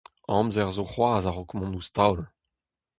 [0.35, 2.19] Amzer zo c'hoazh a-raok mont ouzh taol.